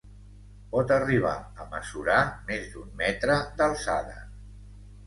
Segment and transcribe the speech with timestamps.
[0.71, 2.17] Pot arribar a mesurar
[2.49, 4.23] més d’un metre d’alçada.